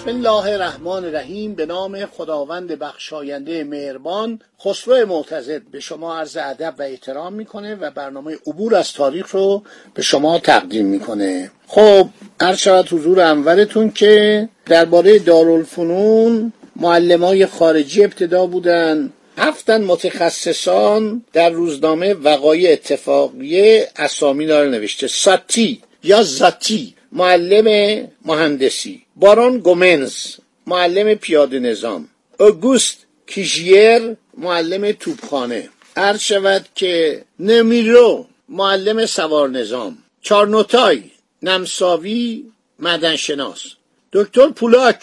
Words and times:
بسم 0.00 0.08
الله 0.08 0.52
الرحمن 0.52 1.04
الرحیم 1.04 1.54
به 1.54 1.66
نام 1.66 2.06
خداوند 2.06 2.68
بخشاینده 2.78 3.64
مهربان 3.64 4.40
خسرو 4.64 5.06
معتزد 5.06 5.62
به 5.62 5.80
شما 5.80 6.18
عرض 6.18 6.36
ادب 6.36 6.74
و 6.78 6.82
احترام 6.82 7.32
می‌کنه 7.32 7.74
و 7.74 7.90
برنامه 7.90 8.36
عبور 8.46 8.74
از 8.74 8.92
تاریخ 8.92 9.30
رو 9.30 9.62
به 9.94 10.02
شما 10.02 10.38
تقدیم 10.38 10.86
می‌کنه. 10.86 11.50
خب 11.66 12.08
عرض 12.40 12.58
شود 12.58 12.88
حضور 12.88 13.20
انورتون 13.20 13.90
که 13.90 14.48
درباره 14.66 15.18
دارالفنون 15.18 16.52
معلمای 16.76 17.46
خارجی 17.46 18.04
ابتدا 18.04 18.46
بودن. 18.46 19.12
هفتن 19.38 19.84
متخصصان 19.84 21.24
در 21.32 21.50
روزنامه 21.50 22.14
وقایع 22.14 22.72
اتفاقیه 22.72 23.88
اسامی 23.96 24.46
داره 24.46 24.68
نوشته 24.68 25.06
ساتی 25.06 25.82
یا 26.04 26.22
زاتی 26.22 26.94
معلم 27.12 28.08
مهندسی. 28.24 29.02
بارون 29.20 29.58
گومنز 29.58 30.14
معلم 30.66 31.14
پیاده 31.14 31.58
نظام. 31.58 32.08
اوگوست 32.38 32.96
کیژیر 33.26 34.16
معلم 34.36 34.92
توپخانه. 34.92 35.68
عرض 35.96 36.20
شود 36.20 36.66
که 36.74 37.24
نمیرو 37.40 38.26
معلم 38.48 39.06
سوار 39.06 39.48
نظام. 39.48 39.98
چارنوتای 40.22 41.02
نمساوی 41.42 42.44
مدنشناس. 42.78 43.62
دکتر 44.12 44.48
پولاک 44.48 45.02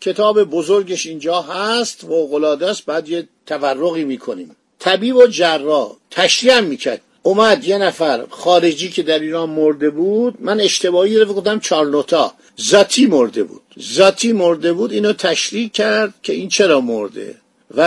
کتاب 0.00 0.44
بزرگش 0.44 1.06
اینجا 1.06 1.42
هست 1.42 2.04
و 2.04 2.34
است 2.62 2.86
بعد 2.86 3.08
یه 3.08 3.28
تورقی 3.46 4.04
می‌کنیم. 4.04 4.56
طبیب 4.78 5.16
و 5.16 5.26
جراح 5.26 5.92
تشریح 6.10 6.60
می‌کرد. 6.60 7.00
اومد 7.22 7.64
یه 7.64 7.78
نفر 7.78 8.26
خارجی 8.30 8.88
که 8.88 9.02
در 9.02 9.18
ایران 9.18 9.50
مرده 9.50 9.90
بود 9.90 10.34
من 10.40 10.60
اشتباهی 10.60 11.18
رو 11.18 11.34
گفتم 11.34 11.60
چارلوتا 11.60 12.34
ذاتی 12.60 13.06
مرده 13.06 13.42
بود. 13.44 13.62
ذاتی 13.80 14.32
مرده 14.32 14.72
بود 14.72 14.92
اینو 14.92 15.12
تشریح 15.12 15.68
کرد 15.68 16.14
که 16.22 16.32
این 16.32 16.48
چرا 16.48 16.80
مرده 16.80 17.34
و 17.76 17.80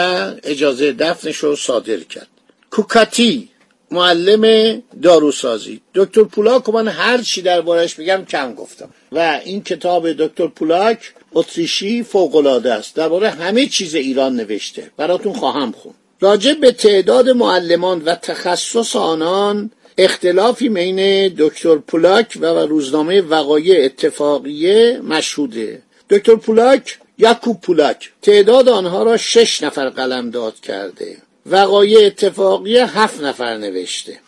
اجازه 0.44 0.92
دفنش 0.94 1.38
رو 1.38 1.56
صادر 1.56 2.00
کرد. 2.00 2.28
کوکاتی 2.72 3.50
معلم 3.92 4.84
داروسازی. 5.02 5.82
دکتر 5.96 6.24
پولاک 6.24 6.70
من 6.70 6.88
هر 6.88 7.22
چی 7.22 7.42
دربارش 7.42 7.96
بگم 7.96 8.26
کم 8.30 8.54
گفتم. 8.54 8.90
و 9.12 9.42
این 9.46 9.64
کتاب 9.64 10.12
دکتر 10.12 10.48
پولاک 10.48 11.14
اتریشی 11.34 12.04
فوقالعاده 12.04 12.74
است. 12.74 12.96
درباره 12.96 13.30
همه 13.30 13.66
چیز 13.66 13.96
ایران 13.96 14.36
نوشته. 14.36 14.92
براتون 14.98 15.34
خواهم 15.34 15.72
خون 15.72 15.94
راجع 16.22 16.54
به 16.54 16.72
تعداد 16.72 17.30
معلمان 17.30 18.02
و 18.02 18.16
تخصص 18.16 18.96
آنان 18.96 19.72
اختلافی 20.04 20.70
بین 20.70 21.28
دکتر 21.38 21.76
پولاک 21.76 22.38
و 22.42 22.46
روزنامه 22.46 23.22
وقایع 23.22 23.86
اتفاقیه 23.86 25.02
مشهوده. 25.04 25.82
دکتر 26.10 26.36
پولاک 26.36 26.98
یعقوب 27.18 27.62
پولاک 27.62 28.12
تعداد 28.22 28.70
آنها 28.70 29.04
را 29.04 29.18
شش 29.18 29.64
نفر 29.64 29.90
قلمداد 29.90 30.60
کرده. 30.60 31.18
وقایع 31.46 32.06
اتفاقیه 32.06 33.00
هفت 33.00 33.22
نفر 33.22 33.58
نوشته. 33.58 34.20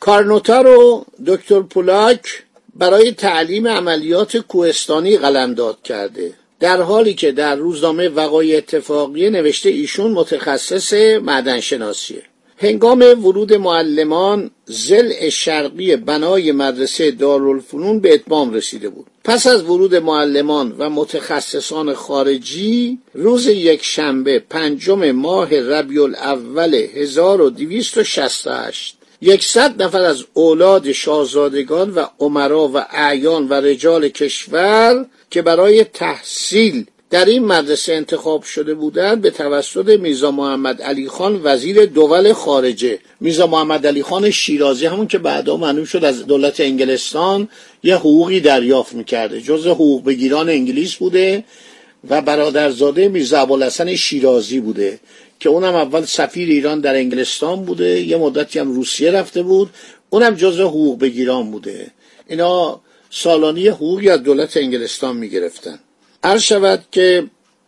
کارنوتا 0.00 0.60
رو 0.60 1.06
دکتر 1.26 1.60
پولاک 1.60 2.42
برای 2.74 3.12
تعلیم 3.12 3.68
عملیات 3.68 4.36
کوهستانی 4.36 5.16
قلمداد 5.16 5.82
کرده. 5.82 6.32
در 6.60 6.82
حالی 6.82 7.14
که 7.14 7.32
در 7.32 7.56
روزنامه 7.56 8.08
وقایع 8.08 8.56
اتفاقیه 8.56 9.30
نوشته 9.30 9.68
ایشون 9.68 10.10
متخصص 10.10 10.92
معدنشناسیه. 11.22 12.22
هنگام 12.62 13.00
ورود 13.00 13.52
معلمان 13.52 14.50
زل 14.64 15.28
شرقی 15.28 15.96
بنای 15.96 16.52
مدرسه 16.52 17.10
دارالفنون 17.10 18.00
به 18.00 18.14
اتمام 18.14 18.52
رسیده 18.52 18.88
بود. 18.88 19.06
پس 19.24 19.46
از 19.46 19.62
ورود 19.62 19.94
معلمان 19.94 20.74
و 20.78 20.90
متخصصان 20.90 21.94
خارجی 21.94 22.98
روز 23.14 23.46
یک 23.46 23.84
شنبه 23.84 24.38
پنجم 24.38 25.10
ماه 25.10 25.60
ربیع 25.60 26.02
الاول 26.02 26.74
1268 26.74 28.96
یکصد 29.22 29.82
نفر 29.82 30.02
از 30.02 30.24
اولاد 30.34 30.92
شاهزادگان 30.92 31.90
و 31.90 32.04
عمرا 32.18 32.68
و 32.68 32.86
اعیان 32.90 33.48
و 33.48 33.54
رجال 33.54 34.08
کشور 34.08 35.06
که 35.30 35.42
برای 35.42 35.84
تحصیل 35.84 36.86
در 37.10 37.24
این 37.24 37.44
مدرسه 37.44 37.92
انتخاب 37.92 38.42
شده 38.42 38.74
بودند 38.74 39.22
به 39.22 39.30
توسط 39.30 39.88
میزا 39.88 40.30
محمد 40.30 40.82
علی 40.82 41.08
خان 41.08 41.40
وزیر 41.44 41.86
دول 41.86 42.32
خارجه. 42.32 42.98
میزا 43.20 43.46
محمد 43.46 43.86
علی 43.86 44.02
خان 44.02 44.30
شیرازی 44.30 44.86
همون 44.86 45.06
که 45.06 45.18
بعدا 45.18 45.56
معلوم 45.56 45.84
شد 45.84 46.04
از 46.04 46.26
دولت 46.26 46.60
انگلستان 46.60 47.48
یه 47.82 47.96
حقوقی 47.96 48.40
دریافت 48.40 48.94
می‌کرده. 48.94 49.40
جز 49.40 49.66
حقوق 49.66 50.04
بگیران 50.04 50.48
انگلیس 50.48 50.94
بوده 50.94 51.44
و 52.10 52.22
برادرزاده 52.22 53.08
میرزا 53.08 53.40
ابوالحسن 53.40 53.94
شیرازی 53.94 54.60
بوده 54.60 55.00
که 55.40 55.48
اونم 55.48 55.74
اول 55.74 56.04
سفیر 56.04 56.48
ایران 56.48 56.80
در 56.80 56.94
انگلستان 56.94 57.64
بوده 57.64 58.00
یه 58.00 58.16
مدتی 58.16 58.58
هم 58.58 58.72
روسیه 58.72 59.10
رفته 59.10 59.42
بود 59.42 59.70
اونم 60.10 60.34
جز 60.34 60.60
حقوق 60.60 60.98
بگیران 60.98 61.50
بوده. 61.50 61.90
اینا 62.28 62.80
سالانی 63.10 63.68
حقوقی 63.68 64.08
از 64.08 64.22
دولت 64.22 64.56
انگلستان 64.56 65.16
می‌گرفتن. 65.16 65.78
عرض 66.22 66.42
شود 66.42 66.84
که 66.92 67.24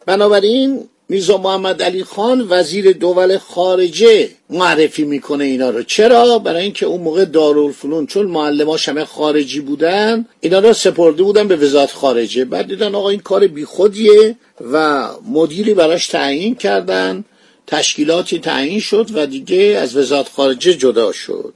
بنابراین 0.06 0.88
میرزا 1.08 1.36
محمد 1.36 1.82
علی 1.82 2.04
خان 2.04 2.46
وزیر 2.50 2.92
دول 2.92 3.38
خارجه 3.38 4.28
معرفی 4.50 5.04
می‌کنه 5.04 5.44
اینا 5.44 5.70
رو. 5.70 5.82
چرا؟ 5.82 6.38
برای 6.38 6.62
اینکه 6.62 6.86
اون 6.86 7.00
موقع 7.00 7.24
دارالفنون 7.24 8.06
چون 8.06 8.26
معلماش 8.26 8.88
همه 8.88 9.04
خارجی 9.04 9.60
بودن 9.60 10.26
اینا 10.40 10.58
رو 10.58 10.72
سپرده 10.72 11.22
بودن 11.22 11.48
به 11.48 11.56
وزارت 11.56 11.90
خارجه. 11.90 12.44
بعد 12.44 12.66
دیدن 12.66 12.94
آقا 12.94 13.08
این 13.08 13.20
کار 13.20 13.46
بیخودیه 13.46 14.36
و 14.72 15.08
مدیری 15.28 15.74
براش 15.74 16.06
تعیین 16.06 16.54
کردن 16.54 17.24
تشکیلاتی 17.66 18.38
تعیین 18.38 18.80
شد 18.80 19.10
و 19.14 19.26
دیگه 19.26 19.78
از 19.82 19.96
وزارت 19.96 20.28
خارجه 20.28 20.74
جدا 20.74 21.12
شد. 21.12 21.54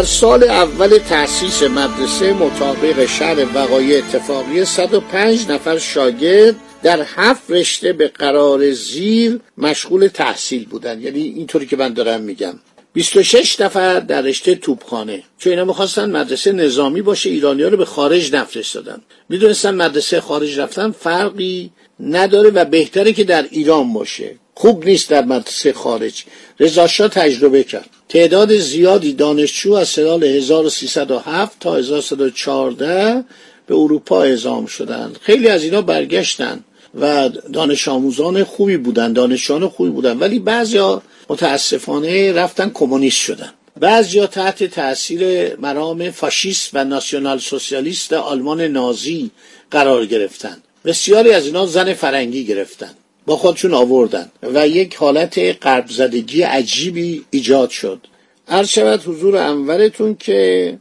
در 0.00 0.06
سال 0.06 0.44
اول 0.44 0.98
تأسیس 0.98 1.62
مدرسه 1.62 2.32
مطابق 2.32 3.06
شهر 3.06 3.46
وقایع 3.54 3.98
اتفاقی 3.98 4.64
105 4.64 5.50
نفر 5.50 5.78
شاگرد 5.78 6.56
در 6.82 7.06
هفت 7.16 7.50
رشته 7.50 7.92
به 7.92 8.08
قرار 8.08 8.72
زیر 8.72 9.40
مشغول 9.58 10.06
تحصیل 10.06 10.64
بودن. 10.64 11.00
یعنی 11.00 11.20
اینطوری 11.20 11.66
که 11.66 11.76
من 11.76 11.92
دارم 11.92 12.20
میگم. 12.20 12.54
26 12.92 13.60
نفر 13.60 14.00
در 14.00 14.20
رشته 14.20 14.54
توپخانه. 14.54 15.22
چون 15.38 15.50
اینا 15.50 15.64
می‌خواستن 15.64 16.10
مدرسه 16.10 16.52
نظامی 16.52 17.02
باشه 17.02 17.30
ایرانی 17.30 17.62
رو 17.62 17.76
به 17.76 17.84
خارج 17.84 18.34
نفرستادن. 18.34 19.00
می‌دونستن 19.28 19.74
مدرسه 19.74 20.20
خارج 20.20 20.58
رفتن 20.58 20.90
فرقی 20.90 21.70
نداره 22.00 22.50
و 22.50 22.64
بهتره 22.64 23.12
که 23.12 23.24
در 23.24 23.46
ایران 23.50 23.92
باشه. 23.92 24.36
خوب 24.54 24.84
نیست 24.84 25.10
در 25.10 25.24
مدرسه 25.24 25.72
خارج. 25.72 26.24
رضا 26.60 26.86
تجربه 26.86 27.64
کرد. 27.64 27.99
تعداد 28.10 28.56
زیادی 28.56 29.12
دانشجو 29.12 29.72
از 29.72 29.88
سال 29.88 30.24
1307 30.24 31.56
تا 31.60 31.76
1314 31.76 33.24
به 33.66 33.74
اروپا 33.74 34.22
اعزام 34.22 34.66
شدند. 34.66 35.18
خیلی 35.22 35.48
از 35.48 35.62
اینا 35.62 35.82
برگشتن 35.82 36.64
و 37.00 37.28
دانش 37.28 37.88
آموزان 37.88 38.44
خوبی 38.44 38.76
بودن 38.76 39.12
دانشجویان 39.12 39.68
خوبی 39.68 39.90
بودن 39.90 40.18
ولی 40.18 40.38
بعضیا 40.38 41.02
متاسفانه 41.28 42.32
رفتن 42.32 42.70
کمونیست 42.74 43.16
شدن. 43.16 43.52
بعضیا 43.80 44.26
تحت 44.26 44.64
تاثیر 44.64 45.56
مرام 45.56 46.10
فاشیست 46.10 46.70
و 46.74 46.84
ناسیونال 46.84 47.38
سوسیالیست 47.38 48.12
آلمان 48.12 48.60
نازی 48.60 49.30
قرار 49.70 50.06
گرفتن. 50.06 50.56
بسیاری 50.84 51.32
از 51.32 51.46
اینا 51.46 51.66
زن 51.66 51.94
فرنگی 51.94 52.44
گرفتن. 52.44 52.90
با 53.26 53.36
خودشون 53.36 53.74
آوردن 53.74 54.30
و 54.42 54.68
یک 54.68 54.96
حالت 54.96 55.38
قرب 55.38 55.88
زدگی 55.88 56.42
عجیبی 56.42 57.24
ایجاد 57.30 57.70
شد. 57.70 58.06
عرض 58.48 58.68
شود 58.68 59.02
حضور 59.04 59.36
انورتون 59.36 60.14
که 60.14 60.78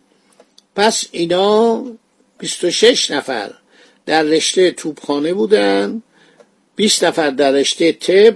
پس 0.75 1.05
اینا 1.11 1.83
26 2.37 3.11
نفر 3.11 3.51
در 4.05 4.23
رشته 4.23 4.71
توپخانه 4.71 5.33
بودن 5.33 6.01
20 6.75 7.03
نفر 7.03 7.29
در 7.29 7.51
رشته 7.51 7.91
طب 7.91 8.35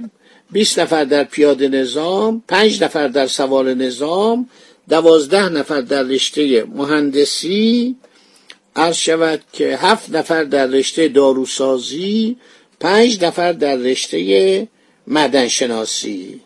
20 0.52 0.80
نفر 0.80 1.04
در 1.04 1.24
پیاده 1.24 1.68
نظام 1.68 2.44
5 2.48 2.84
نفر 2.84 3.08
در 3.08 3.28
سوار 3.28 3.74
نظام 3.74 4.50
دوازده 4.90 5.50
نفر 5.50 5.82
در 5.82 6.04
رشته 6.04 6.64
مهندسی. 6.64 7.96
عرض 8.76 8.96
شود 8.96 9.42
که 9.54 9.78
هفت 9.78 10.16
نفر 10.16 10.44
در 10.44 10.66
رشته 10.66 11.08
داروسازی 11.08 12.38
پنج 12.84 13.24
نفر 13.24 13.52
در 13.52 13.76
رشته 13.76 14.68
مدنشناسی. 15.08 16.40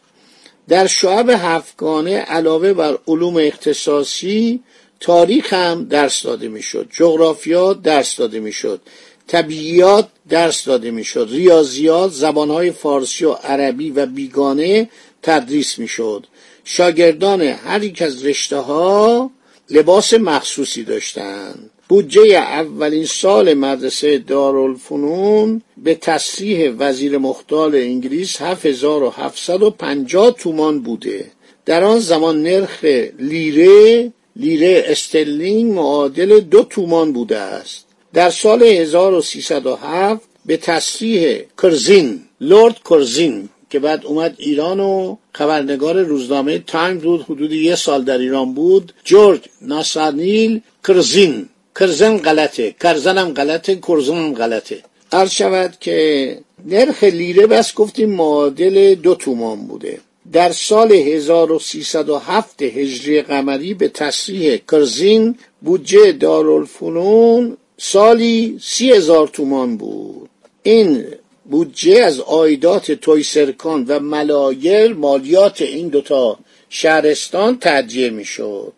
در 0.68 0.88
شعب 0.88 1.30
هفتگانه 1.30 2.18
علاوه 2.18 2.74
بر 2.74 2.98
علوم 3.08 3.38
اختصاصی 3.38 4.60
تاریخ 5.00 5.54
هم 5.54 5.86
درس 5.86 6.24
داده 6.24 6.48
می‌شد. 6.48 6.88
جغرافیا 6.92 7.74
درس 7.74 8.16
داده 8.16 8.40
می‌شد. 8.40 8.82
طبیعیات 9.28 10.08
درس 10.30 10.66
داده 10.66 10.92
می‌شد. 10.92 11.28
ریاضیات 11.32 12.12
زبانهای 12.12 12.72
فارسی 12.72 13.26
و 13.26 13.32
عربی 13.32 13.90
و 13.90 14.06
بیگانه 14.06 14.90
تدریس 15.22 15.80
می‌شد. 15.80 16.28
شاگردان 16.64 17.42
هر 17.42 17.84
یک 17.84 18.02
از 18.02 18.26
رشته 18.26 18.58
ها 18.58 19.32
لباس 19.70 20.14
مخصوصی 20.14 20.84
داشتند. 20.84 21.70
بودجه 21.90 22.38
اولین 22.38 23.06
سال 23.06 23.54
مدرسه 23.54 24.18
دارالفنون 24.18 25.62
به 25.78 25.96
تصریح 25.96 26.72
وزیر 26.80 27.18
مختال 27.18 27.76
انگلیس 27.76 28.42
7750 28.42 30.32
تومان 30.32 30.80
بوده. 30.80 31.26
در 31.66 31.84
آن 31.84 32.00
زمان 32.00 32.44
نرخ 32.44 32.84
لیره 33.20 34.12
لیره 34.36 34.84
استرلینگ 34.88 35.74
معادل 35.74 36.40
دو 36.40 36.64
تومان 36.64 37.14
بوده 37.14 37.38
است. 37.38 37.86
در 38.14 38.30
سال 38.30 38.64
1307 38.64 40.22
به 40.46 40.58
تصریح 40.58 41.42
کرزین 41.64 42.20
لورد 42.42 42.80
کرزین 42.90 43.50
که 43.70 43.80
بعد 43.80 44.06
اومد 44.06 44.36
ایران 44.38 44.80
و 44.80 45.18
خبرنگار 45.34 46.02
روزنامه 46.02 46.60
تایم 46.60 46.98
بود 46.98 47.22
حدود 47.22 47.52
یه 47.52 47.76
سال 47.76 48.04
در 48.04 48.18
ایران 48.18 48.54
بود 48.54 48.94
جورج 49.04 49.42
ناسانیل 49.62 50.62
کرزین 50.88 51.50
کرزن 51.80 52.18
غلطه 52.18 52.76
کرزن 52.84 53.18
هم 53.18 53.34
غلطه 53.34 53.76
کرزن 53.76 54.18
هم 54.18 54.34
غلطه. 54.34 54.84
عرض 55.12 55.32
شود 55.32 55.78
که 55.80 56.40
نرخ 56.66 57.04
لیره 57.04 57.48
پس 57.48 57.74
گفتیم 57.74 58.10
معادل 58.10 58.96
دو 58.96 59.16
تومان 59.16 59.68
بوده. 59.68 60.00
در 60.34 60.52
سال 60.52 60.92
1307 60.92 62.62
هجری 62.62 63.22
قمری 63.22 63.74
به 63.74 63.88
تصریح 63.88 64.58
کرزین 64.72 65.38
بودجه 65.62 66.12
دارالفنون 66.12 67.58
سالی 67.78 68.60
سی 68.62 68.92
هزار 68.92 69.28
تومان 69.28 69.78
بود. 69.78 70.30
این 70.64 71.06
بودجه 71.46 72.04
از 72.04 72.20
آیدات 72.20 72.92
تویسرکان 72.92 73.86
و 73.88 74.00
ملایر 74.00 74.94
مالیات 74.94 75.62
این 75.62 75.88
دوتا 75.88 76.40
شهرستان 76.70 77.58
تدیه 77.62 78.10
می‌شد. 78.10 78.74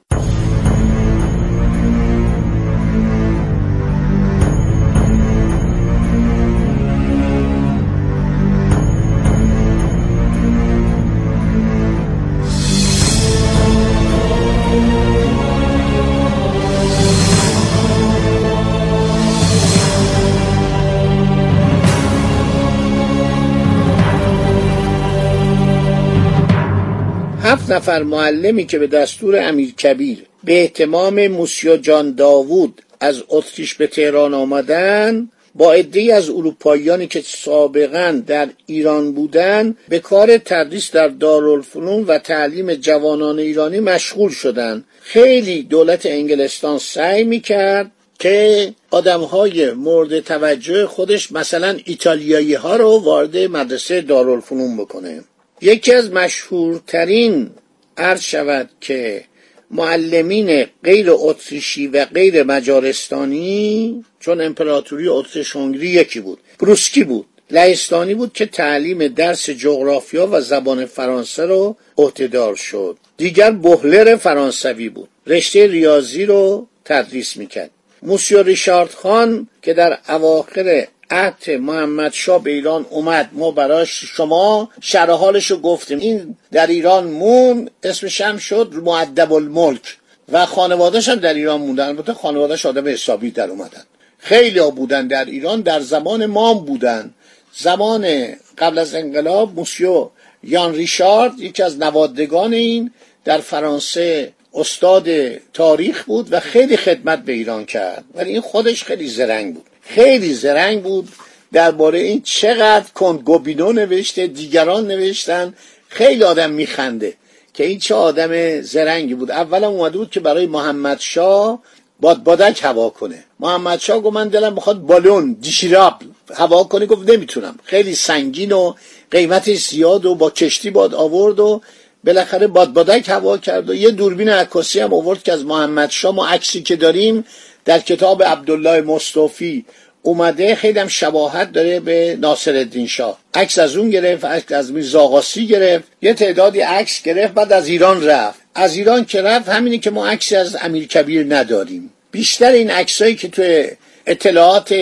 نفر 27.71 28.03
معلمی 28.03 28.65
که 28.65 28.79
به 28.79 28.87
دستور 28.87 29.39
امیر 29.39 29.73
کبیر 29.73 30.25
به 30.43 30.61
احتمام 30.61 31.27
موسیو 31.27 31.77
جان 31.77 32.15
داوود 32.15 32.81
از 32.99 33.23
اتریش 33.29 33.75
به 33.75 33.87
تهران 33.87 34.33
آمدن 34.33 35.29
با 35.55 35.73
عده 35.73 36.13
از 36.13 36.29
اروپاییانی 36.29 37.07
که 37.07 37.21
سابقا 37.25 38.21
در 38.27 38.49
ایران 38.65 39.11
بودند 39.11 39.77
به 39.89 39.99
کار 39.99 40.37
تدریس 40.37 40.91
در 40.91 41.07
دارالفنون 41.07 42.03
و 42.03 42.17
تعلیم 42.17 42.73
جوانان 42.73 43.39
ایرانی 43.39 43.79
مشغول 43.79 44.31
شدند 44.31 44.85
خیلی 45.01 45.63
دولت 45.63 46.05
انگلستان 46.05 46.77
سعی 46.77 47.23
می‌کرد 47.23 47.91
که 48.19 48.73
آدم 48.91 49.21
های 49.21 49.71
مورد 49.71 50.19
توجه 50.19 50.85
خودش 50.85 51.31
مثلا 51.31 51.77
ایتالیایی 51.85 52.53
ها 52.53 52.75
رو 52.75 52.89
وارد 52.89 53.37
مدرسه 53.37 54.01
دارالفنون 54.01 54.77
بکنه. 54.77 55.23
یکی 55.61 55.93
از 55.93 56.11
مشهورترین 56.11 57.49
عرض 57.97 58.21
شود 58.21 58.69
که 58.81 59.23
معلمین 59.71 60.65
غیر 60.83 61.07
اتریشی 61.09 61.87
و 61.87 62.05
غیر 62.05 62.43
مجارستانی 62.43 64.05
چون 64.19 64.41
امپراتوری 64.41 65.07
اتریش 65.07 65.55
هنگری 65.55 65.87
یکی 65.87 66.19
بود 66.19 66.39
بروسکی 66.59 67.03
بود 67.03 67.25
لهستانی 67.51 68.13
بود 68.15 68.33
که 68.33 68.45
تعلیم 68.45 69.07
درس 69.07 69.49
جغرافیا 69.49 70.27
و 70.31 70.41
زبان 70.41 70.85
فرانسه 70.85 71.45
رو 71.45 71.75
عهدهدار 71.97 72.55
شد. 72.55 72.97
دیگر 73.17 73.51
بهلر 73.51 74.15
فرانسوی 74.15 74.89
بود. 74.89 75.09
رشته 75.27 75.67
ریاضی 75.67 76.25
رو 76.25 76.67
تدریس 76.85 77.37
می‌کرد. 77.37 77.71
موسیو 78.01 78.43
ریشارد 78.43 78.89
خان 78.89 79.47
که 79.61 79.73
در 79.73 79.97
اواخر 80.09 80.87
عهد 81.11 81.51
محمد 81.51 82.13
شاه 82.13 82.43
به 82.43 82.51
ایران 82.51 82.85
اومد. 82.89 83.29
ما 83.31 83.51
براش 83.51 84.05
شما 84.05 84.69
شرح 84.81 85.11
حالش 85.11 85.51
رو 85.51 85.57
گفتیم. 85.57 85.99
این 85.99 86.37
در 86.51 86.67
ایران 86.67 87.07
مون 87.07 87.69
اسمش 87.83 88.21
هم 88.21 88.37
شد 88.37 88.73
معدب 88.83 89.33
الملک 89.33 89.97
و 90.31 90.45
خانوادهش 90.45 91.09
هم 91.09 91.15
در 91.15 91.33
ایران 91.33 91.61
موندن. 91.61 91.87
البته 91.87 92.13
خانوادهش 92.13 92.65
آدم 92.65 92.87
حسابی 92.87 93.31
در 93.31 93.49
اومدن. 93.49 93.83
خیلی 94.17 94.59
ها 94.59 94.69
بودن 94.69 95.07
در 95.07 95.25
ایران 95.25 95.61
در 95.61 95.79
زمان 95.79 96.25
مام 96.25 96.65
بودن. 96.65 97.13
زمان 97.53 98.27
قبل 98.57 98.77
از 98.77 98.95
انقلاب 98.95 99.55
موسیو 99.55 100.09
یان 100.43 100.75
ریشارد 100.75 101.39
یکی 101.39 101.63
از 101.63 101.79
نوادگان 101.79 102.53
این 102.53 102.91
در 103.25 103.37
فرانسه 103.37 104.33
استاد 104.53 105.09
تاریخ 105.37 106.03
بود 106.03 106.33
و 106.33 106.39
خیلی 106.39 106.77
خدمت 106.77 107.19
به 107.19 107.31
ایران 107.31 107.65
کرد. 107.65 108.03
ولی 108.15 108.29
این 108.31 108.41
خودش 108.41 108.83
خیلی 108.83 109.07
زرنگ 109.07 109.53
بود. 109.53 109.68
خیلی 109.89 110.33
زرنگ 110.33 110.83
بود 110.83 111.09
درباره 111.53 111.99
این 111.99 112.21
چقدر 112.21 112.85
گوبینو 113.25 113.71
نوشته 113.71 114.27
دیگران 114.27 114.87
نوشتن. 114.87 115.53
خیلی 115.87 116.23
آدم 116.23 116.51
میخنده 116.51 117.13
که 117.53 117.65
این 117.65 117.79
چه 117.79 117.95
آدم 117.95 118.61
زرنگی 118.61 119.13
بود. 119.13 119.31
اولا 119.31 119.69
اومده 119.69 119.97
بود 119.97 120.11
که 120.11 120.19
برای 120.19 120.45
محمد 120.45 120.99
شاه 120.99 121.59
باد 121.99 122.23
بادک 122.23 122.63
هوا 122.63 122.89
کنه. 122.89 123.23
محمد 123.39 123.79
شاه 123.79 123.99
گفت 123.99 124.15
من 124.15 124.27
دلم 124.27 124.53
می‌خواد 124.53 124.79
بالون 124.81 125.37
دیشیراب 125.41 125.95
هوا 126.35 126.63
کنه. 126.63 126.85
گفت 126.85 127.09
نمی‌تونم. 127.09 127.55
خیلی 127.63 127.95
سنگین 127.95 128.51
و 128.51 128.73
قیمتش 129.11 129.67
زیاد 129.67 130.05
و 130.05 130.15
با 130.15 130.29
کشتی 130.29 130.69
باد 130.69 130.95
آورد 130.95 131.39
و 131.39 131.61
بالاخره 132.03 132.47
باد 132.47 132.73
بادک 132.73 133.09
هوا 133.09 133.37
کرد 133.37 133.69
و 133.69 133.73
یه 133.73 133.91
دوربین 133.91 134.29
عکاسی 134.29 134.79
هم 134.79 134.93
آورد 134.93 135.23
که 135.23 135.33
از 135.33 135.45
محمد 135.45 135.89
شاه 135.89 136.15
ما 136.15 136.27
عکسی 136.27 136.61
که 136.61 136.75
داریم 136.75 137.25
در 137.65 137.79
کتاب 137.79 138.23
عبدالله 138.23 138.81
مصطفی 138.81 139.65
اومده 140.01 140.55
خیلی 140.55 140.79
هم 140.79 140.87
شباهت 140.87 141.51
داره 141.51 141.79
به 141.79 142.17
ناصر 142.19 142.55
الدین 142.55 142.87
شاه. 142.87 143.19
عکس 143.33 143.59
از 143.59 143.75
اون 143.75 143.89
گرفت 143.89 144.25
عکس 144.25 144.51
از 144.51 144.71
میرزا 144.71 145.21
گرفت 145.49 145.87
یه 146.01 146.13
تعدادی 146.13 146.59
عکس 146.59 147.03
گرفت 147.03 147.33
بعد 147.33 147.53
از 147.53 147.67
ایران 147.67 148.05
رفت. 148.05 148.39
از 148.55 148.75
ایران 148.75 149.05
که 149.05 149.21
رفت 149.21 149.49
همینه 149.49 149.77
که 149.77 149.89
ما 149.91 150.07
عکسی 150.07 150.35
از 150.35 150.57
امیر 150.61 150.87
کبیر 150.87 151.25
نداریم. 151.35 151.93
بیشتر 152.11 152.51
این 152.51 152.69
عکسایی 152.69 153.15
که 153.15 153.27
توی 153.27 153.67
اطلاعات 154.05 154.75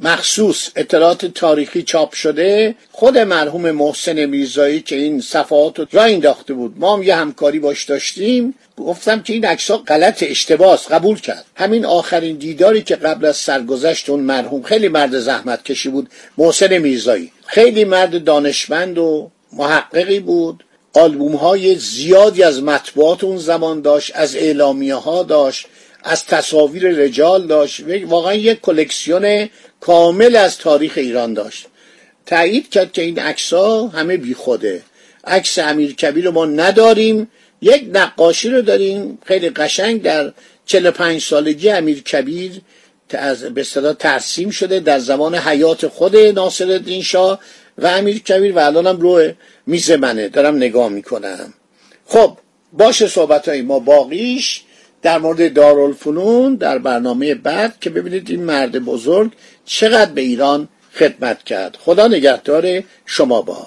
مخصوص 0.00 0.70
اطلاعات 0.76 1.26
تاریخی 1.26 1.82
چاپ 1.82 2.14
شده 2.14 2.74
خود 2.92 3.18
مرحوم 3.18 3.70
محسن 3.70 4.24
میرزایی 4.24 4.80
که 4.80 4.96
این 4.96 5.20
صفحات 5.20 5.78
رو 5.78 5.86
را 5.92 6.02
انداخته 6.02 6.54
بود. 6.54 6.74
ما 6.78 6.96
هم 6.96 7.02
یه 7.02 7.16
همکاری 7.16 7.58
باش 7.58 7.84
داشتیم. 7.84 8.54
گفتم 8.76 9.22
که 9.22 9.32
این 9.32 9.44
عکس 9.44 9.70
غلط 9.70 10.22
اشتباس 10.26 10.88
قبول 10.88 11.20
کرد. 11.20 11.44
همین 11.54 11.84
آخرین 11.84 12.36
دیداری 12.36 12.82
که 12.82 12.96
قبل 12.96 13.24
از 13.24 13.36
سرگذشت 13.36 14.10
اون 14.10 14.20
مرحوم 14.20 14.62
خیلی 14.62 14.88
مرد 14.88 15.18
زحمت 15.18 15.64
کشی 15.64 15.88
بود 15.88 16.10
محسن 16.38 16.78
میرزایی. 16.78 17.32
خیلی 17.46 17.84
مرد 17.84 18.24
دانشمند 18.24 18.98
و 18.98 19.30
محققی 19.52 20.20
بود. 20.20 20.64
آلبوم 20.92 21.36
های 21.36 21.74
زیادی 21.74 22.42
از 22.42 22.62
مطبوعات 22.62 23.24
اون 23.24 23.36
زمان 23.36 23.80
داشت 23.80 24.12
از 24.14 24.36
اعلامیه 24.36 24.94
ها 24.94 25.22
داشت 25.22 25.66
از 26.04 26.24
تصاویر 26.24 26.88
رجال 26.88 27.46
داشت. 27.46 27.80
واقعا 28.06 28.34
یک 28.34 28.60
کلکسیون 28.60 29.48
کامل 29.80 30.36
از 30.36 30.58
تاریخ 30.58 30.92
ایران 30.96 31.34
داشت. 31.34 31.66
تایید 32.26 32.70
کرد 32.70 32.92
که 32.92 33.02
این 33.02 33.18
عکس 33.18 33.52
همه 33.94 34.16
بیخوده. 34.16 34.82
عکس 35.24 35.58
امیر 35.58 35.94
کبیر 35.94 36.30
ما 36.30 36.46
نداریم. 36.46 37.28
یک 37.60 37.90
نقاشی 37.92 38.50
رو 38.50 38.62
داریم 38.62 39.18
خیلی 39.24 39.50
قشنگ 39.50 40.02
در 40.02 40.32
45 40.66 41.22
سالگی 41.22 41.70
امیر 41.70 42.02
کبیر 42.02 42.52
به 43.54 43.60
اصطلاح 43.60 43.92
ترسیم 43.92 44.50
شده 44.50 44.80
در 44.80 44.98
زمان 44.98 45.34
حیات 45.34 45.86
خود 45.86 46.16
ناصر 46.16 47.00
شاه 47.02 47.40
و 47.78 47.86
امیر 47.86 48.18
کبیر 48.18 48.52
و 48.52 48.58
الانم 48.58 49.00
روی 49.00 49.32
میز 49.66 49.90
منه 49.90 50.28
دارم 50.28 50.56
نگاه 50.56 50.88
می‌کنم. 50.88 51.54
خب 52.06 52.38
باشه 52.72 53.08
صحبت 53.08 53.48
های 53.48 53.62
ما 53.62 53.78
باقیش 53.78 54.62
در 55.02 55.18
مورد 55.18 55.52
دارالفنون 55.52 56.54
در 56.54 56.78
برنامه 56.78 57.34
بعد 57.34 57.80
که 57.80 57.90
ببینید 57.90 58.30
این 58.30 58.44
مرد 58.44 58.78
بزرگ 58.78 59.32
چقدر 59.64 60.10
به 60.10 60.20
ایران 60.20 60.68
خدمت 60.94 61.44
کرد. 61.44 61.76
خدا 61.80 62.08
نگهدار 62.08 62.82
شما 63.06 63.42
با. 63.42 63.66